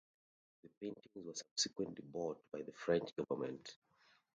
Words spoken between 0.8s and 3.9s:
paintings were subsequently bought by the French government.